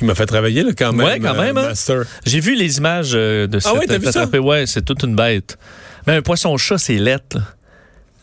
Il 0.00 0.06
m'a 0.06 0.14
fait 0.14 0.26
travailler 0.26 0.62
là, 0.62 0.70
quand 0.76 0.92
même. 0.92 1.06
Ouais, 1.06 1.18
quand 1.20 1.34
même. 1.34 1.56
euh, 1.56 1.62
hein. 1.62 1.68
Master. 1.68 2.04
J'ai 2.24 2.40
vu 2.40 2.54
les 2.54 2.78
images 2.78 3.12
euh, 3.14 3.46
de 3.46 3.58
Ah 3.64 3.74
ouais, 3.74 3.86
t'as 3.86 3.98
vu 3.98 4.06
ça? 4.12 4.26
Ouais, 4.26 4.66
c'est 4.66 4.82
toute 4.82 5.02
une 5.02 5.16
bête. 5.16 5.58
Mais 6.06 6.14
un 6.16 6.22
poisson-chat, 6.22 6.78
c'est 6.78 6.94
lettre. 6.98 7.38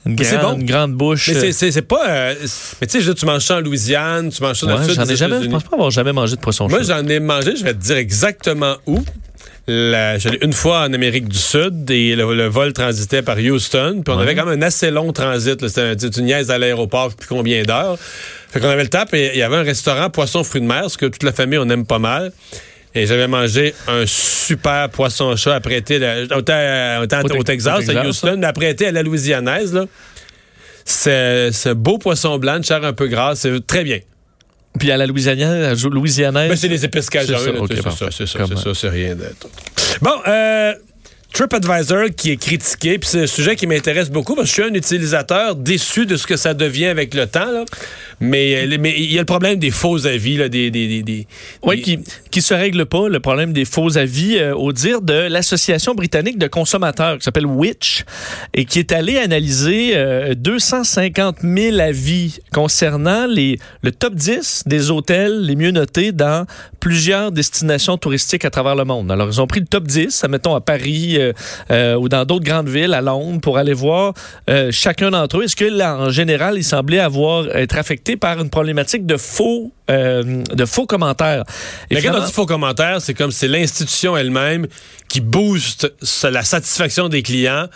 Une, 0.06 0.16
grande- 0.16 0.42
bon. 0.42 0.54
une 0.60 0.66
grande 0.66 0.94
bouche. 0.94 1.30
Mais 1.30 1.38
euh, 1.38 1.40
c'est- 1.42 1.52
c'est 1.52 1.72
c'est 1.72 1.82
pas. 1.82 2.08
euh, 2.08 2.36
mais 2.80 2.88
tu 2.88 3.02
sais, 3.02 3.14
tu 3.16 3.26
manges 3.26 3.44
ça 3.44 3.58
en 3.58 3.62
Louisiane, 3.62 4.30
tu 4.30 4.42
manges 4.44 4.60
ça 4.60 4.68
dans 4.68 4.74
ouais, 4.74 4.82
le 4.82 4.88
sud 4.90 4.96
j'en 4.96 5.06
ai 5.10 5.16
jamais, 5.16 5.42
je 5.44 5.50
pense 5.50 5.64
pas 5.64 5.76
avoir 5.76 5.90
jamais 5.92 6.14
mangé 6.14 6.36
de 6.36 6.42
poisson-chat. 6.42 6.76
Moi, 6.76 6.84
j'en 6.84 7.08
ai 7.08 7.20
mangé, 7.20 7.56
je 7.56 7.64
vais 7.64 7.74
te 7.74 7.80
dire 7.82 7.98
exactement 7.98 8.76
où. 8.86 9.04
La- 9.68 10.20
J'allais 10.20 10.38
une 10.44 10.54
fois 10.54 10.82
en 10.82 10.94
Amérique 10.94 11.28
du 11.28 11.40
Sud 11.40 11.90
et 11.90 12.16
le, 12.16 12.36
le 12.36 12.46
vol 12.46 12.72
transitait 12.72 13.24
par 13.24 13.38
Houston. 13.38 14.02
Puis 14.06 14.14
on 14.14 14.18
Ouais. 14.18 14.22
avait 14.24 14.36
quand 14.36 14.46
même 14.46 14.60
un 14.62 14.66
assez 14.66 14.92
long 14.92 15.12
transit. 15.12 15.68
C'était 15.68 15.82
un- 15.82 15.96
tu 15.96 16.06
sais, 16.06 16.12
tu 16.12 16.22
niaises 16.22 16.52
à 16.52 16.60
l'aéroport, 16.60 17.12
puis 17.16 17.28
combien 17.28 17.64
d'heures. 17.64 17.98
Fait 18.52 18.60
qu'on 18.60 18.70
avait 18.70 18.84
le 18.84 18.90
temps, 18.90 19.06
et 19.14 19.32
il 19.34 19.40
y 19.40 19.42
avait 19.42 19.56
un 19.56 19.64
restaurant 19.64 20.12
poisson 20.12 20.44
fruits 20.44 20.62
de 20.62 20.68
mer, 20.68 20.92
ce 20.92 21.00
que 21.00 21.08
toute 21.08 21.24
la 21.24 21.32
famille, 21.34 21.58
on 21.58 21.68
aime 21.70 21.88
pas 21.88 21.98
mal. 21.98 22.32
Et 22.96 23.06
j'avais 23.06 23.28
mangé 23.28 23.74
un 23.88 24.06
super 24.06 24.90
poisson-chat 24.90 25.54
apprêté, 25.56 26.00
là, 26.00 26.24
on 26.32 26.40
était, 26.40 26.52
à- 26.54 26.98
on 27.02 27.04
était 27.04 27.18
Au 27.18 27.20
au, 27.26 27.44
Tex- 27.44 27.44
Texas, 27.46 27.76
au 27.76 27.80
Texas, 27.80 27.96
à 27.98 28.08
Houston, 28.08 28.38
mais 28.40 28.48
apprêté 28.48 28.88
à 28.88 28.92
la 28.92 29.04
Louisianaise. 29.04 29.74
Là. 29.74 29.86
C'est 30.86 31.52
ce 31.52 31.70
beau 31.70 31.98
poisson 31.98 32.38
blanc, 32.38 32.60
de 32.60 32.66
chair 32.66 32.84
un 32.84 32.94
peu 32.94 33.08
grasse, 33.08 33.40
c'est 33.42 33.68
très 33.68 33.84
bien. 33.84 34.00
Puis 34.80 34.92
à 34.92 34.98
la 34.98 35.08
Louisianaise, 35.08 35.84
Louisianaise. 35.86 36.50
Mais 36.50 36.56
c'est 36.56 36.68
les 36.68 36.86
épices 36.86 37.10
cajun. 37.10 37.38
C'est 37.38 37.46
ça, 37.46 37.52
c'est 37.70 37.92
ça, 37.92 38.08
c'est 38.12 38.28
ça, 38.28 38.40
Comme- 38.40 38.58
c'est 38.58 38.64
ça, 38.64 38.74
c'est 38.74 38.90
rien 38.90 39.16
d'autre. 39.16 39.48
Bon, 40.02 40.12
euh, 40.28 40.74
TripAdvisor 41.40 42.06
qui 42.16 42.32
est 42.32 42.38
critiqué, 42.38 42.98
puis 42.98 43.10
c'est 43.10 43.24
un 43.24 43.28
sujet 43.28 43.58
qui 43.58 43.68
m'intéresse 43.68 44.10
beaucoup 44.10 44.36
parce 44.36 44.50
que 44.50 44.56
je 44.56 44.62
suis 44.64 44.72
un 44.72 44.74
utilisateur 44.74 45.58
déçu 45.58 46.06
de 46.06 46.16
ce 46.16 46.26
que 46.26 46.38
ça 46.38 46.54
devient 46.54 46.86
avec 46.86 47.14
le 47.14 47.28
temps. 47.28 47.52
Là. 47.52 47.66
Mais 48.22 48.66
euh, 48.74 48.78
mais 48.80 48.94
il 48.98 49.12
y 49.12 49.18
a 49.18 49.22
le 49.22 49.26
problème 49.26 49.60
des 49.60 49.70
faux 49.70 50.08
avis, 50.08 50.38
là, 50.38 50.48
des, 50.48 50.72
des, 50.72 50.88
des, 50.88 51.04
des- 51.04 51.28
Oui, 51.62 51.76
des- 51.76 51.82
qui 51.82 52.00
qui 52.32 52.42
se 52.42 52.54
règle 52.54 52.86
pas 52.86 53.10
le 53.10 53.20
problème 53.20 53.52
des 53.52 53.66
faux 53.66 53.98
avis 53.98 54.38
euh, 54.38 54.56
au 54.56 54.72
dire 54.72 55.02
de 55.02 55.14
l'association 55.14 55.94
britannique 55.94 56.38
de 56.38 56.48
consommateurs 56.48 57.18
qui 57.18 57.26
s'appelle 57.26 57.46
Which 57.46 58.06
et 58.54 58.64
qui 58.64 58.80
est 58.80 58.94
allée 58.94 59.18
analyser 59.18 59.92
euh, 59.96 60.36
250 60.36 61.40
000 61.44 61.80
avis 61.80 62.40
concernant 62.54 63.28
les 63.28 63.60
le 63.82 63.92
top 63.92 64.16
10 64.16 64.64
des 64.68 64.90
hôtels 64.90 65.42
les 65.42 65.58
mieux 65.58 65.72
notés 65.72 66.14
dans 66.14 66.46
plusieurs 66.80 67.34
destinations 67.34 67.98
touristiques 67.98 68.46
à 68.46 68.50
travers 68.50 68.76
le 68.76 68.86
monde. 68.86 69.12
Alors 69.12 69.28
ils 69.30 69.42
ont 69.42 69.48
pris 69.48 69.60
le 69.60 69.66
top 69.66 69.84
10, 69.86 70.24
mettons 70.30 70.56
à 70.56 70.62
Paris 70.62 71.16
euh, 71.18 71.25
euh, 71.72 71.96
ou 71.96 72.10
dans 72.10 72.26
d'autres 72.26 72.46
grandes 72.46 72.70
villes, 72.70 72.94
à 72.94 73.02
Londres, 73.02 73.40
pour 73.42 73.58
aller 73.58 73.74
voir 73.74 74.14
euh, 74.50 74.70
chacun 74.72 75.12
d'entre 75.12 75.40
eux. 75.40 75.44
Est-ce 75.44 75.56
que 75.56 75.66
là, 75.66 75.98
en 75.98 76.10
général, 76.10 76.58
ils 76.58 76.64
semblaient 76.64 77.00
avoir 77.00 77.48
être 77.56 77.78
affectés 77.78 78.18
par 78.18 78.40
une 78.40 78.50
problématique 78.50 79.06
de 79.06 79.18
faux 79.18 79.72
euh, 79.90 80.44
de 80.44 80.66
faux 80.66 80.86
commentaires? 80.86 81.44
Et 81.90 81.96
Mais 81.96 82.02
quand 82.02 82.16
on 82.16 82.26
dit 82.26 82.32
faux 82.32 82.46
commentaires, 82.46 83.02
c'est 83.02 83.14
comme 83.14 83.32
c'est 83.32 83.48
l'institution 83.48 84.18
elle-même 84.18 84.68
qui 85.10 85.22
booste 85.22 85.92
la 86.24 86.44
satisfaction 86.44 87.10
des 87.10 87.22
clients 87.22 87.68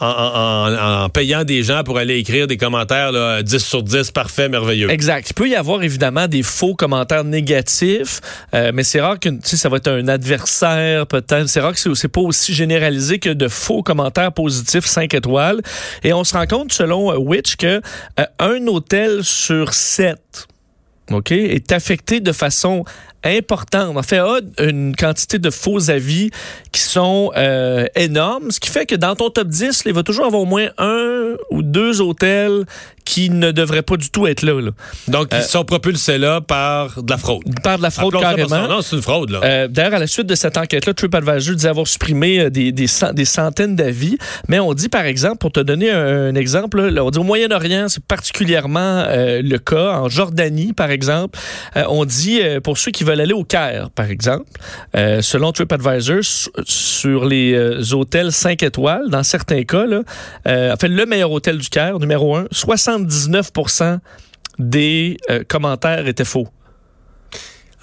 en, 0.00 0.06
en- 0.06 1.04
en- 1.04 1.08
payant 1.08 1.44
des 1.44 1.62
gens 1.62 1.82
pour 1.84 1.98
aller 1.98 2.16
écrire 2.18 2.46
des 2.46 2.56
commentaires 2.56 3.12
là, 3.12 3.42
10 3.42 3.58
sur 3.64 3.82
10, 3.82 4.10
parfait, 4.10 4.48
merveilleux. 4.48 4.90
Exact. 4.90 5.30
Il 5.30 5.34
peut 5.34 5.48
y 5.48 5.54
avoir 5.54 5.82
évidemment 5.82 6.28
des 6.28 6.42
faux 6.42 6.74
commentaires 6.74 7.24
négatifs, 7.24 8.20
euh, 8.54 8.72
mais 8.74 8.82
c'est 8.82 9.00
rare 9.00 9.18
que 9.18 9.28
ça 9.42 9.68
va 9.68 9.78
être 9.78 9.88
un 9.88 10.06
adversaire 10.08 11.06
peut-être. 11.06 11.48
C'est 11.48 11.60
rare 11.60 11.72
que 11.74 11.94
c'est 11.94 12.08
pas 12.08 12.20
aussi 12.20 12.52
généralisé 12.54 13.18
que 13.18 13.30
de 13.30 13.48
faux 13.48 13.82
commentaires 13.82 14.32
positifs 14.32 14.84
5 14.86 15.14
étoiles. 15.14 15.60
Et 16.04 16.12
on 16.12 16.24
se 16.24 16.34
rend 16.36 16.46
compte, 16.46 16.72
selon 16.72 17.12
euh, 17.12 17.16
Which, 17.16 17.56
que 17.56 17.80
euh, 18.20 18.24
un 18.38 18.66
hôtel 18.66 19.24
sur 19.24 19.72
sept 19.74 20.46
OK, 21.12 21.30
est 21.32 21.70
affecté 21.72 22.18
de 22.20 22.32
façon 22.32 22.84
importante. 23.24 23.96
En 23.96 24.02
fait, 24.02 24.18
a 24.18 24.38
une 24.60 24.94
quantité 24.96 25.38
de 25.38 25.50
faux 25.50 25.90
avis 25.90 26.30
qui 26.72 26.80
sont 26.80 27.32
euh, 27.36 27.86
énormes, 27.94 28.50
ce 28.50 28.60
qui 28.60 28.70
fait 28.70 28.86
que 28.86 28.94
dans 28.94 29.14
ton 29.16 29.30
top 29.30 29.48
10, 29.48 29.82
il 29.86 29.92
va 29.92 30.02
toujours 30.02 30.26
avoir 30.26 30.42
au 30.42 30.46
moins 30.46 30.68
un 30.78 31.34
ou 31.50 31.62
deux 31.62 32.00
hôtels 32.00 32.64
qui 33.04 33.30
ne 33.30 33.52
devraient 33.52 33.82
pas 33.82 33.96
du 33.96 34.10
tout 34.10 34.26
être 34.26 34.42
là. 34.42 34.60
là. 34.60 34.70
Donc, 35.06 35.28
ils 35.30 35.36
Euh, 35.36 35.42
sont 35.42 35.64
propulsés 35.64 36.18
là 36.18 36.40
par 36.40 37.02
de 37.04 37.10
la 37.10 37.16
fraude. 37.18 37.44
Par 37.62 37.78
de 37.78 37.82
la 37.84 37.90
fraude 37.90 38.14
Appelons 38.16 38.48
carrément. 38.48 38.66
nom, 38.68 38.82
c'est 38.82 38.96
une 38.96 39.02
fraude, 39.02 39.30
là. 39.30 39.40
Euh, 39.44 39.68
D'ailleurs, 39.68 39.94
à 39.94 39.98
la 40.00 40.08
suite 40.08 40.26
de 40.26 40.34
cette 40.34 40.56
enquête-là, 40.56 40.92
TripAdvisor 40.92 41.54
disait 41.54 41.68
avoir 41.68 41.86
supprimé 41.86 42.50
des, 42.50 42.72
des, 42.72 42.86
des 43.14 43.24
centaines 43.24 43.76
d'avis. 43.76 44.18
Mais 44.48 44.58
on 44.58 44.74
dit, 44.74 44.88
par 44.88 45.04
exemple, 45.04 45.36
pour 45.38 45.52
te 45.52 45.60
donner 45.60 45.88
un, 45.92 46.30
un 46.30 46.34
exemple, 46.34 46.80
là, 46.88 47.04
on 47.04 47.10
dit 47.10 47.18
au 47.20 47.22
Moyen-Orient, 47.22 47.88
c'est 47.88 48.02
particulièrement 48.04 49.04
le 49.08 49.56
cas. 49.58 49.98
En 50.00 50.08
Jordanie, 50.08 50.72
par 50.72 50.90
exemple, 50.90 51.38
on 51.88 52.04
dit, 52.04 52.40
pour 52.64 52.76
ceux 52.76 52.90
qui 52.90 53.04
veulent 53.06 53.20
aller 53.20 53.32
au 53.32 53.44
Caire, 53.44 53.90
par 53.94 54.10
exemple, 54.10 54.44
euh, 54.96 55.22
selon 55.22 55.52
TripAdvisor, 55.52 56.22
su- 56.22 56.50
sur 56.64 57.24
les 57.24 57.54
euh, 57.54 57.82
hôtels 57.94 58.32
5 58.32 58.62
étoiles, 58.62 59.08
dans 59.08 59.22
certains 59.22 59.62
cas, 59.64 59.86
là, 59.86 60.02
euh, 60.46 60.72
en 60.72 60.76
fait, 60.76 60.88
le 60.88 61.06
meilleur 61.06 61.30
hôtel 61.30 61.58
du 61.58 61.68
Caire, 61.68 61.98
numéro 61.98 62.36
1, 62.36 62.46
79 62.50 63.50
des 64.58 65.16
commentaires 65.48 66.06
étaient 66.08 66.24
faux. 66.24 66.48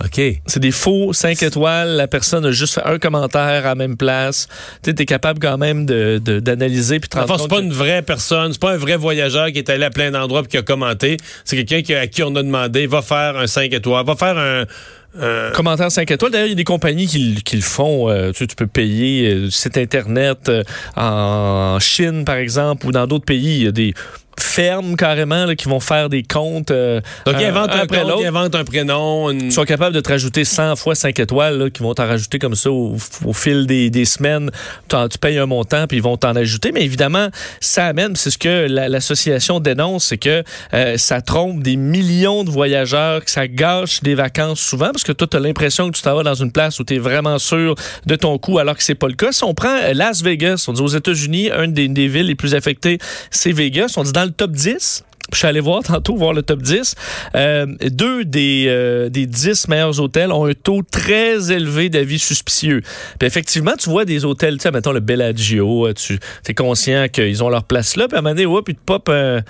OK. 0.03 0.19
C'est 0.47 0.59
des 0.59 0.71
faux 0.71 1.13
5 1.13 1.41
étoiles. 1.43 1.89
La 1.95 2.07
personne 2.07 2.43
a 2.45 2.51
juste 2.51 2.73
fait 2.73 2.83
un 2.83 2.97
commentaire 2.97 3.41
à 3.41 3.69
la 3.69 3.75
même 3.75 3.95
place. 3.95 4.47
Tu 4.83 4.89
es 4.89 5.05
capable 5.05 5.39
quand 5.39 5.57
même 5.57 5.85
de- 5.85 6.19
de- 6.21 6.39
d'analyser 6.39 6.99
puis 6.99 7.07
de 7.09 7.15
le 7.15 7.21
rendre 7.21 7.37
fond, 7.37 7.43
c'est 7.43 7.55
pas 7.55 7.61
une 7.61 7.71
vraie 7.71 8.01
personne, 8.01 8.51
c'est 8.51 8.59
pas 8.61 8.73
un 8.73 8.77
vrai 8.77 8.97
voyageur 8.97 9.51
qui 9.51 9.59
est 9.59 9.69
allé 9.69 9.85
à 9.85 9.91
plein 9.91 10.11
d'endroits 10.11 10.41
et 10.43 10.47
qui 10.47 10.57
a 10.57 10.61
commenté. 10.63 11.17
C'est 11.45 11.55
quelqu'un 11.55 11.83
qui- 11.83 11.93
à 11.93 12.07
qui 12.07 12.23
on 12.23 12.35
a 12.35 12.43
demandé, 12.43 12.85
va 12.87 13.01
faire 13.01 13.37
un 13.37 13.47
5 13.47 13.71
étoiles, 13.71 14.03
va 14.05 14.15
faire 14.15 14.37
un... 14.37 14.65
que- 15.13 15.53
Commentaire 15.53 15.91
5 15.91 16.09
étoiles. 16.11 16.31
D'ailleurs, 16.31 16.47
il 16.47 16.51
y 16.51 16.53
a 16.53 16.55
des 16.55 16.63
compagnies 16.63 17.07
qui, 17.07 17.55
le 17.55 17.61
font. 17.61 18.09
Euh, 18.09 18.31
tu, 18.31 18.47
tu 18.47 18.55
peux 18.55 18.67
payer 18.67 19.33
euh, 19.33 19.49
site 19.49 19.77
Internet 19.77 20.49
euh, 20.49 20.63
en 20.95 21.79
Chine, 21.79 22.25
par 22.25 22.35
exemple, 22.35 22.87
ou 22.87 22.91
dans 22.91 23.07
d'autres 23.07 23.25
pays. 23.25 23.57
Il 23.57 23.63
y 23.63 23.67
a 23.67 23.71
des 23.71 23.93
fermes 24.39 24.95
carrément 24.95 25.45
là, 25.45 25.55
qui 25.55 25.67
vont 25.67 25.79
faire 25.79 26.09
des 26.09 26.23
comptes 26.23 26.71
euh, 26.71 27.01
Donc, 27.25 27.35
il 27.39 27.45
un- 27.45 27.49
invente 27.49 27.71
un, 27.71 27.79
après 27.79 28.01
compte, 28.01 28.65
prénom. 28.67 29.29
une- 29.31 29.41
Ils 29.45 29.51
sont 29.51 29.63
capables 29.63 29.95
de 29.95 30.01
te 30.01 30.09
rajouter 30.09 30.43
100 30.45 30.75
fois 30.75 30.95
5 30.95 31.19
étoiles, 31.19 31.57
là, 31.57 31.69
qui 31.69 31.81
vont 31.81 31.93
t'en 31.93 32.07
rajouter 32.07 32.39
comme 32.39 32.55
ça 32.55 32.71
au, 32.71 32.95
au 33.25 33.33
fil 33.33 33.65
des, 33.67 33.89
des 33.89 34.05
semaines. 34.05 34.49
Tu 34.89 35.17
payes 35.19 35.37
un 35.37 35.45
montant, 35.45 35.87
puis 35.87 35.97
ils 35.97 36.03
vont 36.03 36.17
t'en 36.17 36.35
ajouter. 36.35 36.71
Mais 36.71 36.83
évidemment, 36.83 37.29
ça 37.59 37.85
amène, 37.87 38.15
c'est 38.15 38.29
ce 38.31 38.37
que 38.37 38.67
la- 38.69 38.89
l'association 38.89 39.59
dénonce, 39.59 40.05
c'est 40.05 40.17
que 40.17 40.43
euh, 40.73 40.97
ça 40.97 41.21
trompe 41.21 41.61
des 41.63 41.75
millions 41.75 42.43
de 42.43 42.49
voyageurs, 42.51 43.23
que 43.25 43.31
ça 43.31 43.47
gâche 43.47 44.01
des 44.01 44.15
vacances 44.15 44.59
souvent, 44.59 44.91
parce 44.91 45.03
que 45.03 45.11
toi, 45.11 45.27
tu 45.29 45.37
as 45.37 45.39
l'impression 45.39 45.89
que 45.89 45.95
tu 45.97 46.01
t'en 46.03 46.15
vas 46.15 46.23
dans 46.23 46.35
une 46.35 46.51
place 46.51 46.79
où 46.79 46.83
tu 46.83 46.95
es 46.95 46.99
vraiment 46.99 47.39
sûr 47.39 47.75
de 48.05 48.15
ton 48.15 48.37
coup, 48.37 48.59
alors 48.59 48.75
que 48.77 48.83
c'est 48.83 48.95
pas 48.95 49.07
le 49.07 49.15
cas. 49.15 49.31
Si 49.31 49.43
on 49.43 49.53
prend 49.53 49.75
euh, 49.83 49.93
Las 49.93 50.21
Vegas, 50.23 50.65
on 50.67 50.73
dit 50.73 50.81
aux 50.81 50.87
États-Unis, 50.87 51.49
une 51.51 51.73
des, 51.73 51.87
des 51.87 52.07
villes 52.07 52.27
les 52.27 52.35
plus 52.35 52.55
affectées, 52.55 52.97
c'est 53.31 53.51
Vegas. 53.51 53.93
On 53.97 54.03
dit 54.03 54.11
dans 54.11 54.22
le 54.25 54.31
top 54.31 54.51
10, 54.51 55.03
je 55.31 55.37
suis 55.37 55.47
allé 55.47 55.59
voir 55.59 55.83
tantôt, 55.83 56.15
voir 56.15 56.33
le 56.33 56.43
top 56.43 56.61
10. 56.61 56.95
Euh, 57.35 57.65
deux 57.89 58.25
des, 58.25 58.65
euh, 58.67 59.09
des 59.09 59.25
10 59.25 59.67
meilleurs 59.67 59.99
hôtels 59.99 60.31
ont 60.31 60.45
un 60.45 60.53
taux 60.53 60.81
très 60.89 61.51
élevé 61.51 61.89
d'avis 61.89 62.19
suspicieux. 62.19 62.81
Puis 63.19 63.27
effectivement, 63.27 63.73
tu 63.77 63.89
vois 63.89 64.05
des 64.05 64.25
hôtels, 64.25 64.57
tu 64.57 64.63
sais, 64.63 64.71
mettons 64.71 64.91
le 64.91 64.99
Bellagio, 64.99 65.87
euh, 65.87 65.93
tu 65.93 66.19
es 66.47 66.53
conscient 66.53 67.07
qu'ils 67.07 67.43
ont 67.43 67.49
leur 67.49 67.63
place 67.63 67.95
là, 67.95 68.07
puis 68.07 68.15
à 68.15 68.19
un 68.19 68.21
moment 68.21 68.35
donné, 68.35 68.45
ouais, 68.45 68.61
puis 68.63 68.75
tu 68.75 68.81
pop 68.85 69.09
un, 69.09 69.41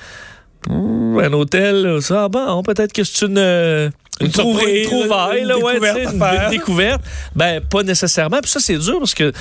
un 0.69 1.33
hôtel, 1.33 2.01
ça, 2.01 2.25
ah 2.25 2.29
bon, 2.29 2.63
peut-être 2.63 2.93
que 2.93 3.03
c'est 3.03 3.25
une... 3.25 3.91
Une 4.21 4.27
une, 4.27 4.31
trouvaille, 4.31 4.83
une 4.83 4.89
trouvaille, 4.89 5.41
une 5.41 5.47
là, 5.47 5.57
ouais, 5.57 5.73
découverte 5.73 6.13
une 6.13 6.49
découverte. 6.51 7.01
Ben, 7.35 7.61
pas 7.61 7.81
nécessairement. 7.81 8.39
Puis 8.41 8.51
ça, 8.51 8.59
c'est 8.59 8.77
dur 8.77 8.99
parce 8.99 9.15
que 9.15 9.33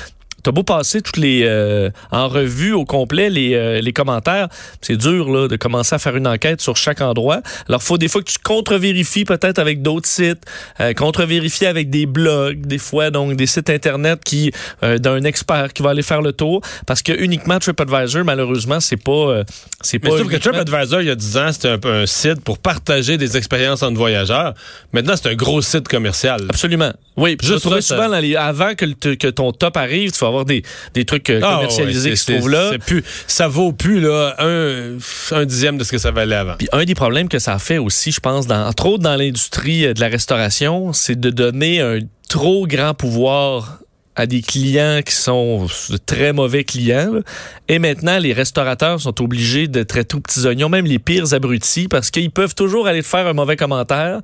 T'as 0.42 0.50
beau 0.50 0.62
passer 0.62 1.02
toutes 1.02 1.16
les 1.18 1.44
euh, 1.44 1.90
en 2.10 2.28
revue 2.28 2.72
au 2.72 2.84
complet 2.84 3.30
les, 3.30 3.54
euh, 3.54 3.80
les 3.80 3.92
commentaires, 3.92 4.48
c'est 4.80 4.96
dur 4.96 5.30
là 5.30 5.46
de 5.48 5.56
commencer 5.56 5.94
à 5.94 5.98
faire 5.98 6.16
une 6.16 6.26
enquête 6.26 6.60
sur 6.60 6.76
chaque 6.76 7.00
endroit. 7.00 7.42
Alors 7.68 7.82
faut 7.82 7.98
des 7.98 8.08
fois 8.08 8.22
que 8.22 8.30
tu 8.30 8.38
contre-vérifies 8.42 9.24
peut-être 9.24 9.58
avec 9.58 9.82
d'autres 9.82 10.08
sites, 10.08 10.44
euh, 10.80 10.94
contre-vérifier 10.94 11.66
avec 11.66 11.90
des 11.90 12.06
blogs, 12.06 12.66
des 12.66 12.78
fois 12.78 13.10
donc 13.10 13.36
des 13.36 13.46
sites 13.46 13.70
internet 13.70 14.20
qui 14.24 14.50
euh, 14.82 14.98
d'un 14.98 15.22
expert 15.24 15.72
qui 15.72 15.82
va 15.82 15.90
aller 15.90 16.02
faire 16.02 16.22
le 16.22 16.32
tour 16.32 16.60
parce 16.86 17.02
que 17.02 17.12
uniquement 17.12 17.58
TripAdvisor 17.58 18.24
malheureusement 18.24 18.80
c'est 18.80 18.96
pas 18.96 19.12
euh, 19.12 19.44
c'est 19.80 20.02
Mais 20.02 20.10
pas 20.10 20.16
que 20.16 20.22
uniquement- 20.22 20.38
TripAdvisor, 20.52 21.00
il 21.02 21.06
y 21.08 21.10
a 21.10 21.14
10 21.14 21.36
ans, 21.36 21.52
c'était 21.52 21.68
un, 21.68 21.78
peu 21.78 21.92
un 21.92 22.06
site 22.06 22.40
pour 22.42 22.58
partager 22.58 23.16
des 23.18 23.36
expériences 23.36 23.82
entre 23.82 23.96
voyageurs. 23.96 24.54
Maintenant, 24.92 25.14
c'est 25.16 25.28
un 25.28 25.34
gros 25.34 25.60
site 25.62 25.88
commercial. 25.88 26.40
Absolument. 26.48 26.92
Oui, 27.16 27.36
puis 27.36 27.46
Juste 27.46 27.68
ça, 27.68 27.80
souvent 27.82 28.08
dans 28.08 28.18
les, 28.20 28.36
avant 28.36 28.74
que, 28.74 28.86
le- 28.86 29.14
que 29.16 29.28
ton 29.28 29.52
top 29.52 29.76
arrive, 29.76 30.12
tu 30.12 30.18
vas 30.20 30.28
avoir 30.28 30.44
des, 30.46 30.62
des 30.94 31.04
trucs 31.04 31.28
euh, 31.28 31.40
Ah, 31.42 31.56
commercialisés 31.56 32.10
ouais, 32.10 32.16
qui 32.16 32.22
se 32.22 32.32
trouvent 32.32 32.48
là. 32.50 32.72
plus- 32.86 33.04
ça 33.26 33.48
vaut 33.48 33.72
plus 33.72 34.00
là, 34.00 34.34
un, 34.38 34.96
un 35.32 35.44
dixième 35.44 35.76
de 35.76 35.84
ce 35.84 35.92
que 35.92 35.98
ça 35.98 36.10
valait 36.10 36.36
avant. 36.36 36.54
Puis 36.58 36.68
un 36.72 36.84
des 36.84 36.94
problèmes 36.94 37.28
que 37.28 37.38
ça 37.38 37.58
fait 37.58 37.76
aussi, 37.78 38.12
je 38.12 38.20
pense, 38.20 38.46
dans, 38.46 38.66
entre 38.66 38.86
autres 38.86 39.02
dans 39.02 39.16
l'industrie 39.16 39.84
euh, 39.86 39.92
de 39.94 40.00
la 40.00 40.08
restauration, 40.08 40.92
c'est 40.94 41.20
de 41.20 41.28
donner 41.30 41.80
un 41.82 41.98
trop 42.30 42.66
grand 42.66 42.94
pouvoir 42.94 43.78
à 44.14 44.26
des 44.26 44.42
clients 44.42 45.00
qui 45.04 45.14
sont 45.14 45.66
de 45.90 45.96
très 45.96 46.32
mauvais 46.32 46.64
clients. 46.64 47.20
Et 47.68 47.78
maintenant, 47.78 48.18
les 48.18 48.32
restaurateurs 48.32 49.00
sont 49.00 49.22
obligés 49.22 49.68
de 49.68 49.82
traiter 49.82 50.16
aux 50.16 50.20
petits 50.20 50.46
oignons, 50.46 50.68
même 50.68 50.86
les 50.86 50.98
pires 50.98 51.32
abrutis, 51.32 51.88
parce 51.88 52.10
qu'ils 52.10 52.30
peuvent 52.30 52.54
toujours 52.54 52.86
aller 52.86 53.02
te 53.02 53.06
faire 53.06 53.26
un 53.26 53.32
mauvais 53.32 53.56
commentaire. 53.56 54.20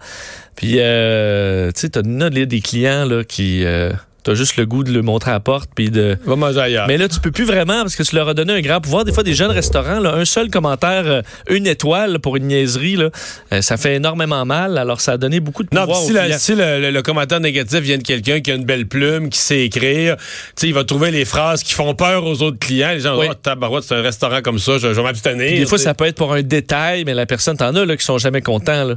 Puis, 0.56 0.74
euh, 0.78 1.70
tu 1.72 1.80
sais, 1.80 1.88
t'as 1.90 2.02
des 2.02 2.60
clients 2.60 3.04
là, 3.04 3.24
qui... 3.24 3.64
Euh, 3.64 3.92
T'as 4.28 4.34
juste 4.34 4.58
le 4.58 4.66
goût 4.66 4.84
de 4.84 4.92
le 4.92 5.00
montrer 5.00 5.30
à 5.30 5.34
la 5.34 5.40
porte, 5.40 5.70
puis 5.74 5.90
de... 5.90 6.18
Va 6.26 6.36
manger 6.36 6.60
ailleurs. 6.60 6.86
Mais 6.86 6.98
là, 6.98 7.08
tu 7.08 7.18
peux 7.18 7.30
plus 7.30 7.46
vraiment 7.46 7.80
parce 7.80 7.96
que 7.96 8.02
tu 8.02 8.14
leur 8.14 8.28
as 8.28 8.34
donné 8.34 8.52
un 8.52 8.60
grand 8.60 8.78
pouvoir. 8.78 9.06
Des 9.06 9.12
fois, 9.12 9.22
des 9.22 9.32
jeunes 9.32 9.52
restaurants, 9.52 10.00
là, 10.00 10.12
un 10.16 10.26
seul 10.26 10.50
commentaire, 10.50 11.04
euh, 11.06 11.22
une 11.48 11.66
étoile 11.66 12.18
pour 12.18 12.36
une 12.36 12.48
niaiserie, 12.48 12.96
là, 12.96 13.08
euh, 13.54 13.62
ça 13.62 13.78
fait 13.78 13.94
énormément 13.94 14.44
mal. 14.44 14.76
Alors, 14.76 15.00
ça 15.00 15.12
a 15.12 15.16
donné 15.16 15.40
beaucoup 15.40 15.62
de 15.62 15.70
non, 15.72 15.82
pouvoir 15.86 16.02
aux 16.02 16.06
si, 16.08 16.12
la- 16.12 16.38
si 16.38 16.54
le, 16.54 16.78
le- 16.78 16.90
le 16.90 17.00
commentaire 17.02 17.40
négatif 17.40 17.78
vient 17.80 17.96
de 17.96 18.02
quelqu'un 18.02 18.40
qui 18.40 18.50
a 18.50 18.54
une 18.54 18.66
belle 18.66 18.86
plume, 18.86 19.30
qui 19.30 19.38
sait 19.38 19.64
écrire, 19.64 20.16
tu 20.18 20.22
sais, 20.56 20.68
il 20.68 20.74
va 20.74 20.84
trouver 20.84 21.10
les 21.10 21.24
phrases 21.24 21.62
qui 21.62 21.72
font 21.72 21.94
peur 21.94 22.26
aux 22.26 22.42
autres 22.42 22.58
clients. 22.58 22.90
Les 22.92 23.00
gens 23.00 23.14
vont 23.14 23.20
Oui. 23.20 23.26
oh, 23.30 23.34
tabarouette, 23.34 23.84
c'est 23.84 23.94
un 23.94 24.02
restaurant 24.02 24.42
comme 24.42 24.58
ça, 24.58 24.72
je, 24.76 24.88
je 24.88 25.00
vais 25.00 25.02
m'abstenir. 25.04 25.58
Des 25.58 25.64
fois, 25.64 25.78
ça 25.78 25.94
peut 25.94 26.04
être 26.04 26.16
pour 26.16 26.34
un 26.34 26.42
détail, 26.42 27.04
mais 27.06 27.14
la 27.14 27.24
personne, 27.24 27.56
t'en 27.56 27.74
as 27.74 27.86
là, 27.86 27.96
qui 27.96 28.04
sont 28.04 28.18
jamais 28.18 28.42
contents. 28.42 28.84
Là. 28.84 28.96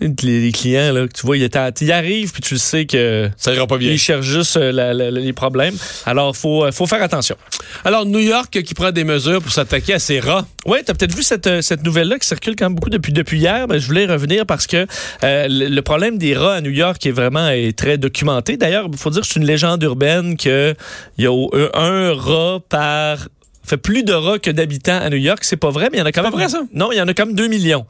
Les, 0.00 0.52
clients, 0.52 0.92
là, 0.92 1.06
que 1.08 1.12
tu 1.12 1.26
vois, 1.26 1.36
ils 1.36 1.48
ils 1.80 1.92
arrivent, 1.92 2.32
puis 2.32 2.42
tu 2.42 2.54
le 2.54 2.60
sais 2.60 2.86
que 2.86 3.28
ça 3.36 3.52
ira 3.52 3.66
pas 3.66 3.78
bien. 3.78 3.90
ils 3.90 3.98
cherchent 3.98 4.26
juste 4.26 4.56
euh, 4.56 4.70
la- 4.72 4.94
la- 4.94 5.10
les 5.10 5.32
problèmes. 5.32 5.74
Alors, 6.06 6.36
faut, 6.36 6.64
euh, 6.64 6.72
faut 6.72 6.86
faire 6.86 7.02
attention. 7.02 7.36
Alors, 7.84 8.06
New 8.06 8.18
York 8.18 8.62
qui 8.62 8.74
prend 8.74 8.92
des 8.92 9.04
mesures 9.04 9.42
pour 9.42 9.52
s'attaquer 9.52 9.94
à 9.94 9.98
ces 9.98 10.20
rats. 10.20 10.46
Oui, 10.66 10.78
tu 10.84 10.90
as 10.90 10.94
peut-être 10.94 11.14
vu 11.14 11.22
cette, 11.22 11.46
euh, 11.46 11.62
cette 11.62 11.84
nouvelle-là 11.84 12.18
qui 12.18 12.26
circule 12.26 12.54
quand 12.56 12.66
même 12.66 12.74
beaucoup 12.74 12.90
depuis, 12.90 13.12
depuis 13.12 13.38
hier. 13.38 13.66
Ben, 13.66 13.78
je 13.78 13.86
voulais 13.86 14.04
y 14.04 14.06
revenir 14.06 14.46
parce 14.46 14.66
que 14.66 14.86
euh, 15.24 15.46
le, 15.48 15.80
problème 15.82 16.18
des 16.18 16.34
rats 16.36 16.54
à 16.56 16.60
New 16.60 16.70
York 16.70 17.04
est 17.06 17.10
vraiment 17.10 17.48
est 17.48 17.76
très 17.76 17.98
documenté. 17.98 18.56
D'ailleurs, 18.56 18.88
il 18.92 18.98
faut 18.98 19.10
dire 19.10 19.22
que 19.22 19.26
c'est 19.26 19.40
une 19.40 19.46
légende 19.46 19.82
urbaine 19.82 20.36
qu'il 20.36 20.74
y 21.18 21.26
a 21.26 21.32
un, 21.74 22.12
rat 22.14 22.60
par 22.68 23.28
fait 23.64 23.76
plus 23.76 24.02
de 24.02 24.12
rats 24.12 24.38
que 24.38 24.50
d'habitants 24.50 24.98
à 24.98 25.10
New 25.10 25.16
York. 25.16 25.40
C'est 25.42 25.56
pas 25.56 25.70
vrai, 25.70 25.88
mais 25.90 25.98
il 25.98 26.00
y 26.00 26.02
en 26.02 26.06
a 26.06 26.12
quand 26.12 26.20
C'est 26.20 26.24
même. 26.24 26.32
pas 26.32 26.38
vrai, 26.38 26.48
ça? 26.48 26.62
Non, 26.72 26.90
il 26.92 26.96
y 26.96 27.00
en 27.00 27.08
a 27.08 27.14
comme 27.14 27.34
2 27.34 27.48
millions. 27.48 27.86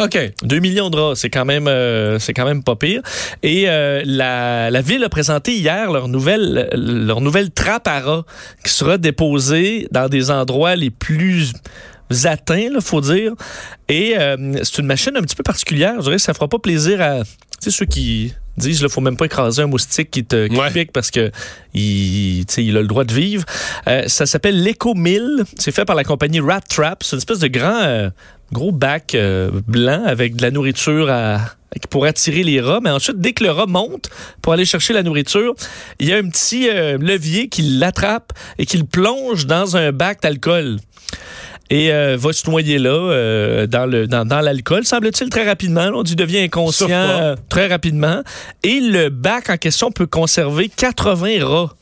OK. 0.00 0.16
2 0.42 0.58
millions 0.60 0.90
de 0.90 0.96
rats, 0.96 1.16
c'est 1.16 1.30
quand 1.30 1.44
même 1.44 1.66
euh, 1.66 2.18
c'est 2.18 2.32
quand 2.32 2.44
même 2.44 2.62
pas 2.62 2.76
pire. 2.76 3.02
Et 3.42 3.64
euh, 3.68 4.02
la, 4.04 4.70
la 4.70 4.80
ville 4.80 5.02
a 5.02 5.08
présenté 5.08 5.54
hier 5.54 5.90
leur 5.90 6.08
nouvelle 6.08 6.68
leur 6.72 7.20
nouvelle 7.20 7.50
trappe 7.50 7.88
à 7.88 8.00
rats 8.00 8.24
qui 8.64 8.72
sera 8.72 8.96
déposée 8.96 9.88
dans 9.90 10.08
des 10.08 10.30
endroits 10.30 10.76
les 10.76 10.90
plus 10.90 11.52
atteints, 12.24 12.70
il 12.74 12.80
faut 12.80 13.00
dire. 13.00 13.32
Et 13.88 14.16
euh, 14.16 14.54
c'est 14.62 14.78
une 14.78 14.86
machine 14.86 15.16
un 15.16 15.22
petit 15.22 15.36
peu 15.36 15.42
particulière. 15.42 15.94
Je 15.96 16.02
dirais 16.02 16.16
que 16.16 16.22
ça 16.22 16.34
fera 16.34 16.48
pas 16.48 16.58
plaisir 16.58 17.00
à 17.00 17.22
ceux 17.60 17.86
qui 17.86 18.34
disent 18.58 18.80
qu'il 18.80 18.88
faut 18.88 19.00
même 19.00 19.16
pas 19.16 19.26
écraser 19.26 19.62
un 19.62 19.66
moustique 19.66 20.10
qui 20.10 20.24
te 20.24 20.46
qui 20.48 20.56
Ouais. 20.56 20.70
pique 20.70 20.92
parce 20.92 21.10
que 21.10 21.30
il, 21.74 22.44
tu 22.46 22.54
sais, 22.54 22.64
il 22.64 22.76
a 22.76 22.80
le 22.80 22.86
droit 22.86 23.04
de 23.04 23.12
vivre. 23.14 23.44
Euh, 23.86 24.02
ça 24.06 24.26
s'appelle 24.26 24.62
l'Eco 24.62 24.94
Mill. 24.94 25.44
C'est 25.58 25.72
fait 25.72 25.84
par 25.84 25.96
la 25.96 26.04
compagnie 26.04 26.40
Rat 26.40 26.60
Trap. 26.62 27.02
C'est 27.02 27.16
une 27.16 27.18
espèce 27.18 27.38
de 27.38 27.48
grand 27.48 27.80
euh, 27.82 28.10
gros 28.52 28.72
bac 28.72 29.14
euh, 29.14 29.50
blanc 29.66 30.02
avec 30.06 30.36
de 30.36 30.42
la 30.42 30.50
nourriture 30.50 31.10
à 31.10 31.40
pour 31.90 32.06
attirer 32.06 32.42
les 32.42 32.60
rats, 32.62 32.80
mais 32.82 32.90
ensuite, 32.90 33.20
dès 33.20 33.34
que 33.34 33.44
le 33.44 33.50
rat 33.50 33.66
monte 33.66 34.08
pour 34.40 34.54
aller 34.54 34.64
chercher 34.64 34.94
la 34.94 35.02
nourriture, 35.02 35.54
il 36.00 36.08
y 36.08 36.12
a 36.14 36.16
un 36.16 36.28
petit 36.28 36.66
levier 36.66 37.48
qui 37.48 37.60
l'attrape 37.62 38.32
et 38.58 38.64
qui 38.64 38.78
le 38.78 38.84
plonge 38.84 39.46
dans 39.46 39.76
un 39.76 39.92
bac 39.92 40.22
d'alcool 40.22 40.78
et 41.70 41.92
euh, 41.92 42.16
va 42.18 42.32
se 42.32 42.48
noyer 42.48 42.78
là 42.78 42.90
euh, 42.90 43.66
dans 43.66 43.86
le 43.86 44.06
dans, 44.06 44.24
dans 44.24 44.40
l'alcool 44.40 44.84
semble-t-il 44.84 45.30
très 45.30 45.44
rapidement 45.46 45.90
on 45.94 46.02
dit 46.02 46.16
devient 46.16 46.40
inconscient 46.40 46.88
euh, 46.90 47.36
très 47.48 47.66
rapidement. 47.66 48.22
Et 48.62 48.80
le 48.80 49.08
bac 49.10 49.50
en 49.50 49.56
question 49.56 49.90
peut 49.90 50.06
conserver 50.06 50.68
80 50.68 51.44
rats 51.46 51.74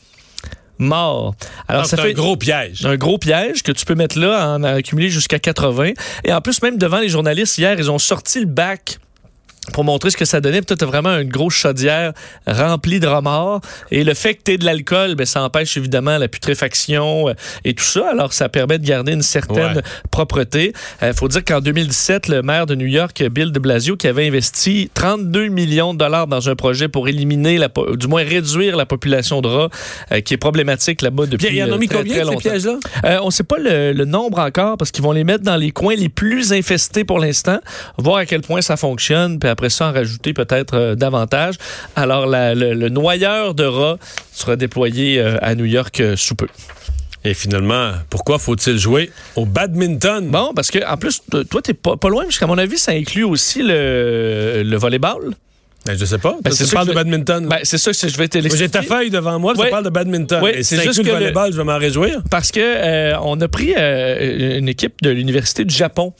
morts. 0.78 1.34
Alors 1.68 1.82
Ah, 1.82 1.88
ça 1.88 1.96
c'est 1.96 2.02
fait 2.02 2.10
un 2.10 2.14
gros 2.14 2.36
piège. 2.36 2.84
un 2.84 2.96
gros 2.96 3.18
piège 3.18 3.62
que 3.62 3.72
tu 3.72 3.84
peux 3.84 3.94
mettre 3.94 4.18
là 4.18 4.54
en 4.54 4.62
accumuler 4.62 5.08
jusqu'à 5.08 5.38
80 5.38 5.92
et 6.24 6.32
en 6.32 6.40
plus 6.40 6.60
même 6.62 6.78
devant 6.78 6.98
les 6.98 7.08
journalistes 7.08 7.56
hier 7.58 7.76
ils 7.78 7.90
ont 7.90 7.98
sorti 7.98 8.40
le 8.40 8.46
bac 8.46 8.98
pour 9.72 9.84
montrer 9.84 10.10
ce 10.10 10.16
que 10.16 10.24
ça 10.24 10.40
donnait. 10.40 10.62
Puis 10.62 10.76
toi, 10.76 10.86
vraiment 10.86 11.16
une 11.16 11.28
grosse 11.28 11.54
chaudière 11.54 12.12
remplie 12.46 13.00
de 13.00 13.06
remords. 13.06 13.60
Et 13.90 14.04
le 14.04 14.14
fait 14.14 14.34
que 14.34 14.42
t'aies 14.42 14.58
de 14.58 14.64
l'alcool, 14.64 15.14
ben, 15.14 15.26
ça 15.26 15.42
empêche 15.42 15.76
évidemment 15.76 16.18
la 16.18 16.28
putréfaction 16.28 17.28
euh, 17.28 17.34
et 17.64 17.74
tout 17.74 17.84
ça. 17.84 18.10
Alors, 18.10 18.32
ça 18.32 18.48
permet 18.48 18.78
de 18.78 18.86
garder 18.86 19.12
une 19.12 19.22
certaine 19.22 19.56
Ouais. 19.56 19.82
propreté. 20.10 20.72
Il 21.02 21.12
faut 21.14 21.28
dire 21.28 21.44
qu'en 21.44 21.60
2017, 21.60 22.28
le 22.28 22.42
maire 22.42 22.66
de 22.66 22.74
New 22.74 22.86
York, 22.86 23.22
Bill 23.30 23.52
de 23.52 23.58
Blasio, 23.58 23.96
qui 23.96 24.06
avait 24.06 24.26
investi 24.26 24.90
32 24.94 25.48
millions 25.48 25.94
de 25.94 25.98
dollars 25.98 26.26
dans 26.26 26.48
un 26.48 26.54
projet 26.54 26.88
pour 26.88 27.08
éliminer, 27.08 27.58
la, 27.58 27.68
du 27.94 28.06
moins 28.06 28.22
réduire 28.22 28.76
la 28.76 28.86
population 28.86 29.40
de 29.40 29.48
rats, 29.48 29.68
euh, 30.12 30.20
qui 30.20 30.34
est 30.34 30.38
problématique 30.38 31.02
là-bas 31.02 31.26
depuis 31.26 31.46
Puis, 31.46 31.56
il 31.56 31.58
y 31.58 31.62
en 31.62 31.70
a 31.70 31.74
euh, 31.74 31.78
mis 31.78 31.88
très, 31.88 31.98
combien 31.98 32.14
très 32.14 32.24
de 32.24 32.30
ces 32.30 32.36
pièges-là? 32.48 32.78
Euh, 33.04 33.18
on 33.22 33.26
ne 33.26 33.30
sait 33.30 33.44
pas 33.44 33.58
le, 33.58 33.92
le 33.92 34.04
nombre 34.04 34.38
encore 34.38 34.76
parce 34.76 34.90
qu'ils 34.90 35.04
vont 35.04 35.12
les 35.12 35.24
mettre 35.24 35.44
dans 35.44 35.56
les 35.56 35.70
coins 35.70 35.94
les 35.94 36.08
plus 36.08 36.52
infestés 36.52 37.04
pour 37.04 37.18
l'instant, 37.18 37.58
voir 37.96 38.16
à 38.16 38.26
quel 38.26 38.42
point 38.42 38.60
ça 38.62 38.76
fonctionne, 38.76 39.38
puis 39.38 39.48
après 39.56 39.70
ça 39.70 39.88
en 39.88 39.92
rajouter 39.92 40.32
peut-être 40.34 40.74
euh, 40.74 40.94
davantage. 40.94 41.54
Alors 41.96 42.26
la- 42.26 42.54
le, 42.54 42.74
le 42.74 42.88
noyeur 42.90 43.54
de 43.54 43.64
rats 43.64 43.98
sera 44.32 44.54
déployé 44.56 45.18
euh, 45.18 45.38
à 45.40 45.54
New 45.54 45.64
York 45.64 45.98
euh, 46.00 46.14
sous 46.16 46.34
peu. 46.34 46.48
Et 47.24 47.34
finalement, 47.34 47.92
pourquoi 48.08 48.38
faut-il 48.38 48.76
jouer 48.78 49.10
au 49.34 49.46
badminton? 49.46 50.28
Bon, 50.28 50.52
parce 50.54 50.70
que 50.70 50.78
en 50.86 50.96
plus, 50.96 51.22
toi, 51.50 51.60
t'es 51.62 51.74
pas, 51.74 51.96
pas 51.96 52.08
loin, 52.08 52.22
parce 52.24 52.38
qu'à 52.38 52.46
mon 52.46 52.58
avis, 52.58 52.78
ça 52.78 52.92
inclut 52.92 53.24
aussi 53.24 53.62
le, 53.62 54.62
le 54.64 54.76
volleyball. 54.76 55.32
Ben, 55.86 55.96
je 55.98 56.04
sais 56.04 56.18
pas. 56.18 56.36
Ben, 56.42 56.50
tu 56.52 56.66
parles 56.66 56.88
de 56.88 56.92
badminton. 56.92 57.46
Ben, 57.46 57.58
c'est 57.62 57.78
ça 57.78 57.92
que 57.92 58.08
je 58.12 58.16
vais 58.18 58.28
te 58.28 58.38
J'ai 58.56 58.68
ta 58.68 58.82
feuille 58.82 59.10
devant 59.10 59.38
moi, 59.38 59.54
Ouais. 59.56 59.64
tu 59.66 59.70
parles 59.70 59.84
de 59.84 59.90
badminton. 59.90 60.42
Ouais, 60.42 60.58
Et 60.58 60.62
c'est 60.62 60.82
juste 60.82 61.00
que 61.00 61.06
le 61.06 61.12
le- 61.12 61.18
volleyball, 61.18 61.52
je 61.52 61.56
vais 61.56 61.64
m'en 61.64 61.78
réjouir. 61.78 62.22
Parce 62.30 62.50
que 62.52 62.60
euh, 62.60 63.18
on 63.22 63.40
a 63.40 63.48
pris 63.48 63.72
euh, 63.76 64.58
une 64.58 64.68
équipe 64.68 65.00
de 65.02 65.10
l'université 65.10 65.64
du 65.64 65.74
Japon 65.74 66.12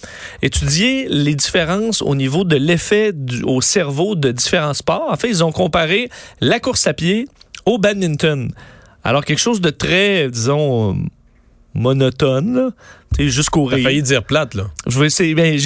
étudier 0.42 1.06
les 1.10 1.34
différences 1.34 2.00
au 2.02 2.14
niveau 2.14 2.44
de 2.44 2.56
l'effet 2.56 3.12
au 3.44 3.60
cerveau 3.60 4.14
de 4.14 4.30
différents 4.32 4.74
sports. 4.74 5.06
En 5.10 5.16
fait, 5.16 5.28
ils 5.28 5.42
ont 5.44 5.52
comparé 5.52 6.08
la 6.40 6.60
course 6.60 6.86
à 6.86 6.94
pied 6.94 7.26
au 7.64 7.78
badminton. 7.78 8.50
Alors 9.05 9.24
quelque 9.24 9.38
chose 9.41 9.60
de 9.60 9.70
très, 9.70 10.29
disons, 10.31 10.93
euh, 10.93 10.96
monotone, 11.74 12.55
là. 12.56 12.70
Jusqu'au 13.19 13.65
rire. 13.65 13.82
failli 13.82 14.03
dire 14.03 14.23
plate, 14.23 14.55
là. 14.55 14.65
Je 14.87 14.99
vais 14.99 15.06
essayer. 15.06 15.35
Ben, 15.35 15.58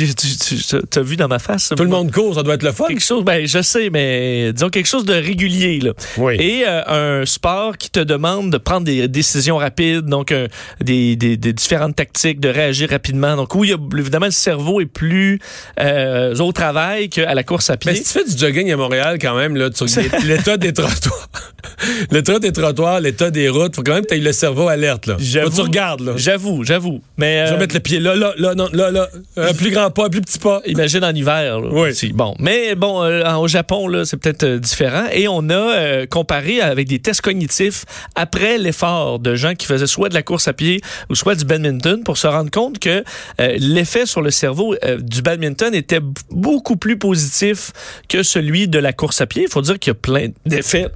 t'as 0.91 1.03
vu 1.03 1.17
dans 1.17 1.29
ma 1.29 1.39
face? 1.39 1.73
Tout 1.77 1.83
le 1.83 1.89
monde 1.91 2.11
court, 2.13 2.35
ça 2.35 2.43
doit 2.43 2.55
être 2.55 2.63
le 2.63 2.73
fun. 2.73 2.87
Quelque 2.89 3.03
chose, 3.05 3.25
ben, 3.25 3.47
je 3.47 3.63
sais, 3.63 3.91
mais 3.91 4.53
disons 4.53 4.69
quelque 4.71 4.87
chose 4.89 5.05
de 5.05 5.15
régulier, 5.15 5.81
là. 5.81 5.93
Oui. 6.17 6.35
Et 6.39 6.65
euh, 6.67 7.21
un 7.23 7.27
sport 7.27 7.77
qui 7.77 7.91
te 7.91 8.01
demande 8.01 8.51
de 8.51 8.59
prendre 8.59 8.85
des 8.85 9.09
décisions 9.09 9.57
rapides, 9.57 10.07
donc 10.07 10.33
euh, 10.33 10.49
des, 10.81 11.17
des- 11.17 11.37
des 11.37 11.53
différentes 11.53 11.97
tactiques, 11.97 12.41
de 12.41 12.49
réagir 12.49 12.91
rapidement. 12.91 13.37
Donc 13.37 13.55
oui, 13.55 13.75
évidemment, 13.99 14.27
le 14.27 14.33
cerveau 14.33 14.81
est 14.81 14.87
plus 14.87 15.39
euh, 15.81 16.35
au 16.37 16.53
travail 16.53 17.09
qu'à 17.09 17.35
la 17.35 17.43
course 17.43 17.71
à 17.71 17.77
pied. 17.77 17.93
Mais 17.93 17.97
si 17.99 18.05
tu 18.05 18.11
fais 18.11 18.25
du 18.25 18.37
jogging 18.39 18.71
à 18.73 18.77
Montréal, 18.77 19.19
quand 19.21 19.37
même, 19.37 19.57
là, 19.57 19.71
tu 19.71 19.85
l'état 20.27 20.57
des 20.57 20.73
trottoirs, 20.73 21.29
l'état 22.11 22.39
des 22.39 22.53
trottoirs, 22.53 23.01
l'état 23.01 23.31
des 23.31 23.49
routes, 23.49 23.77
faut 23.77 23.83
quand 23.83 23.95
même 23.95 24.03
que 24.05 24.09
tu 24.09 24.15
aies 24.15 24.19
le 24.21 24.33
cerveau 24.33 24.69
alerte, 24.69 25.07
là. 25.07 25.17
Faut 25.19 25.51
que 25.51 25.55
tu 25.55 25.61
regardes, 25.63 26.01
là. 26.01 26.13
J'avoue, 26.17 26.65
j'avoue. 26.65 27.01
Mais 27.17 27.40
Je 27.47 27.51
euh, 27.51 27.55
vais 27.55 27.59
mettre 27.61 27.75
le 27.75 27.81
pied 27.81 28.01
là, 28.01 28.15
là, 28.15 28.33
là, 28.39 28.55
non, 28.55 28.69
là, 28.73 28.91
là. 28.91 29.09
Un 29.37 29.55
plus 29.55 29.71
grand 29.71 29.91
pas, 29.91 30.07
un 30.07 30.09
plus 30.09 30.21
petit 30.21 30.39
pas. 30.39 30.61
Imagine 30.67 31.05
en 31.05 31.15
hiver. 31.15 31.61
là, 31.61 31.69
Oui. 31.71 31.91
aussi. 31.91 32.13
Bon, 32.13 32.35
mais 32.39 32.75
bon, 32.75 33.03
euh, 33.03 33.35
au 33.37 33.49
Japon, 33.49 33.89
là, 33.89 34.05
c'est 34.05 34.17
peut-être 34.17 34.45
euh, 34.45 34.59
différent. 34.59 35.05
Et 35.13 35.29
on 35.29 35.49
a 35.51 35.55
euh, 35.55 36.07
comparé 36.07 36.61
avec 36.61 36.89
des 36.89 36.99
tests 36.99 37.21
cognitifs 37.21 37.85
après 38.15 38.59
l'effort 38.59 39.19
de 39.19 39.35
gens 39.35 39.55
qui 39.55 39.67
faisaient 39.67 39.87
soit 39.87 40.09
de 40.09 40.15
la 40.15 40.23
course 40.23 40.49
à 40.49 40.53
pied 40.53 40.81
ou 41.09 41.15
soit 41.15 41.35
du 41.35 41.45
badminton 41.45 42.03
pour 42.05 42.17
se 42.17 42.27
rendre 42.27 42.51
compte 42.51 42.79
que 42.79 43.03
euh, 43.41 43.57
l'effet 43.59 44.07
sur 44.07 44.23
le 44.23 44.31
cerveau 44.31 44.75
euh, 44.85 44.99
du 44.99 45.23
badminton 45.23 45.75
était 45.75 46.01
beaucoup 46.31 46.77
plus 46.77 46.99
positif 46.99 47.73
que 48.09 48.23
celui 48.23 48.69
de 48.69 48.79
la 48.79 48.93
course 48.93 49.21
à 49.21 49.27
pied. 49.27 49.43
Il 49.45 49.49
faut 49.51 49.63
dire 49.63 49.79
qu'il 49.79 49.91
y 49.91 49.93
a 49.93 49.95
plein 49.95 50.29
d'effets 50.47 50.87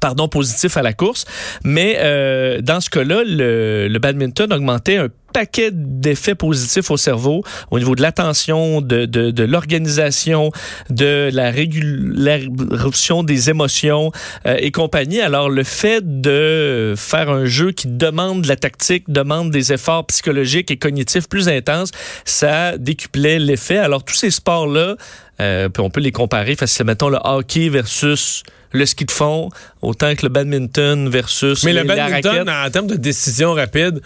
pardon, 0.00 0.28
positifs 0.28 0.76
à 0.76 0.82
la 0.82 0.92
course. 0.92 1.24
Mais 1.64 1.96
euh, 2.00 2.60
dans 2.60 2.80
ce 2.80 2.90
cas-là, 2.90 3.22
le, 3.24 3.88
le 3.88 3.98
badminton 3.98 4.52
augmentait 4.52 4.96
un 4.96 5.08
paquet 5.36 5.68
d'effets 5.70 6.34
positifs 6.34 6.90
au 6.90 6.96
cerveau 6.96 7.44
au 7.70 7.78
niveau 7.78 7.94
de 7.94 8.00
l'attention, 8.00 8.80
de, 8.80 9.04
de, 9.04 9.30
de 9.30 9.44
l'organisation, 9.44 10.50
de 10.88 11.28
la 11.30 11.50
régulation 11.50 13.22
des 13.22 13.50
émotions 13.50 14.12
euh, 14.46 14.56
et 14.58 14.70
compagnie. 14.70 15.20
Alors, 15.20 15.50
le 15.50 15.62
fait 15.62 16.00
de 16.22 16.94
faire 16.96 17.28
un 17.28 17.44
jeu 17.44 17.72
qui 17.72 17.86
demande 17.88 18.44
de 18.44 18.48
la 18.48 18.56
tactique, 18.56 19.04
demande 19.08 19.50
des 19.50 19.74
efforts 19.74 20.06
psychologiques 20.06 20.70
et 20.70 20.78
cognitifs 20.78 21.28
plus 21.28 21.50
intenses, 21.50 21.90
ça 22.24 22.78
décuplait 22.78 23.38
l'effet. 23.38 23.76
Alors, 23.76 24.04
tous 24.04 24.14
ces 24.14 24.30
sports-là, 24.30 24.96
euh, 25.42 25.68
on 25.76 25.90
peut 25.90 26.00
les 26.00 26.12
comparer 26.12 26.54
facilement. 26.56 26.92
Mettons 26.92 27.10
le 27.10 27.18
hockey 27.22 27.68
versus 27.68 28.42
le 28.72 28.86
ski 28.86 29.04
de 29.04 29.10
fond, 29.10 29.50
autant 29.82 30.14
que 30.14 30.22
le 30.22 30.30
badminton 30.30 31.10
versus 31.10 31.62
Mais 31.62 31.74
les, 31.74 31.82
le 31.82 31.88
badminton, 31.88 32.48
en 32.48 32.70
termes 32.70 32.86
de 32.86 32.96
décision 32.96 33.52
rapide, 33.52 34.00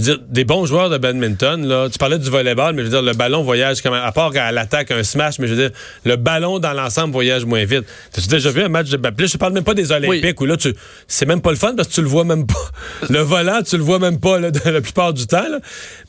je 0.00 0.10
veux 0.10 0.16
dire, 0.16 0.26
des 0.28 0.44
bons 0.44 0.66
joueurs 0.66 0.90
de 0.90 0.98
badminton, 0.98 1.66
là, 1.66 1.88
tu 1.90 1.98
parlais 1.98 2.18
du 2.18 2.30
volleyball, 2.30 2.74
mais 2.74 2.82
je 2.82 2.86
veux 2.86 2.90
dire, 2.90 3.02
le 3.02 3.12
ballon 3.12 3.42
voyage 3.42 3.82
quand 3.82 3.90
même, 3.90 4.02
à 4.02 4.12
part 4.12 4.32
à 4.34 4.52
l'attaque, 4.52 4.90
un 4.90 5.02
smash, 5.02 5.38
mais 5.38 5.46
je 5.46 5.54
veux 5.54 5.68
dire, 5.68 5.76
le 6.04 6.16
ballon 6.16 6.58
dans 6.58 6.72
l'ensemble 6.72 7.12
voyage 7.12 7.44
moins 7.44 7.64
vite. 7.64 7.84
Tu 8.12 8.20
as 8.20 8.26
déjà 8.26 8.50
vu 8.50 8.62
un 8.62 8.68
match 8.68 8.88
de 8.88 8.96
badminton? 8.96 9.28
Je 9.28 9.38
parle 9.38 9.52
même 9.52 9.64
pas 9.64 9.74
des 9.74 9.92
Olympiques, 9.92 10.40
où 10.40 10.46
là, 10.46 10.56
tu, 10.56 10.74
c'est 11.06 11.26
même 11.26 11.40
pas 11.40 11.50
le 11.50 11.56
fun 11.56 11.74
parce 11.76 11.88
que 11.88 11.94
tu 11.94 12.02
le 12.02 12.08
vois 12.08 12.24
même 12.24 12.46
pas. 12.46 12.54
Le 13.10 13.20
volant, 13.20 13.62
tu 13.62 13.76
le 13.76 13.82
vois 13.82 13.98
même 13.98 14.20
pas, 14.20 14.38
là, 14.38 14.50
la 14.64 14.80
plupart 14.80 15.12
du 15.12 15.26
temps, 15.26 15.48
là. 15.48 15.58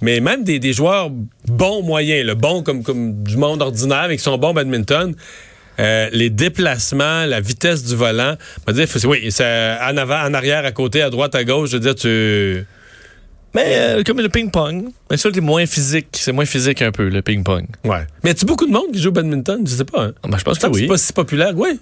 Mais 0.01 0.19
même 0.19 0.43
des, 0.43 0.59
des 0.59 0.73
joueurs 0.73 1.09
bons 1.47 1.81
moyens, 1.81 2.25
le 2.25 2.35
bon 2.35 2.63
comme, 2.63 2.83
comme 2.83 3.23
du 3.23 3.37
monde 3.37 3.61
ordinaire, 3.61 4.05
mais 4.07 4.17
qui 4.17 4.23
sont 4.23 4.37
bons 4.37 4.53
badminton, 4.53 5.15
euh, 5.79 6.09
les 6.11 6.29
déplacements, 6.29 7.25
la 7.25 7.39
vitesse 7.39 7.83
du 7.83 7.95
volant, 7.95 8.35
on 8.67 8.71
va 8.71 8.73
dire, 8.73 8.87
oui, 9.05 9.31
c'est 9.31 9.77
en 9.81 9.97
avant, 9.97 10.21
en 10.21 10.33
arrière, 10.33 10.65
à 10.65 10.71
côté, 10.71 11.01
à 11.01 11.09
droite, 11.09 11.33
à 11.33 11.43
gauche, 11.43 11.69
je 11.69 11.77
veux 11.77 11.79
dire, 11.79 11.95
tu 11.95 12.65
mais 13.53 13.63
euh, 13.67 14.03
comme 14.03 14.19
le 14.21 14.29
ping-pong, 14.29 14.89
mais 15.09 15.17
ça, 15.17 15.29
c'est 15.33 15.41
moins 15.41 15.65
physique. 15.65 16.07
C'est 16.13 16.31
moins 16.31 16.45
physique 16.45 16.81
un 16.81 16.91
peu, 16.91 17.09
le 17.09 17.21
ping-pong. 17.21 17.65
Ouais. 17.83 18.07
Mais 18.23 18.31
a 18.31 18.45
beaucoup 18.45 18.65
de 18.65 18.71
monde 18.71 18.91
qui 18.93 19.01
joue 19.01 19.09
au 19.09 19.11
badminton? 19.11 19.61
Je 19.65 19.75
sais 19.75 19.85
pas. 19.85 20.05
Hein? 20.05 20.13
Ben, 20.23 20.37
je 20.37 20.43
pense 20.43 20.59
que 20.59 20.67
oui. 20.67 20.81
C'est 20.81 20.87
pas 20.87 20.97
si 20.97 21.13
populaire. 21.13 21.53
Oui. 21.55 21.79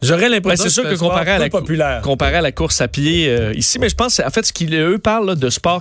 J'aurais 0.00 0.28
l'impression 0.28 0.64
ben, 0.64 0.70
c'est 0.70 0.74
sûr 0.74 0.88
que, 0.88 0.94
comparé 0.94 1.32
à, 1.32 1.38
la, 1.38 1.50
populaire. 1.50 2.02
comparé 2.02 2.36
à 2.36 2.40
la 2.40 2.52
course 2.52 2.80
à 2.80 2.86
pied 2.86 3.28
euh, 3.28 3.52
ici, 3.54 3.80
mais 3.80 3.88
je 3.88 3.96
pense, 3.96 4.20
en 4.20 4.30
fait, 4.30 4.46
ce 4.46 4.52
qu'ils 4.52 4.72
eux 4.76 4.98
parlent 4.98 5.26
là, 5.26 5.34
de 5.34 5.50
sport 5.50 5.76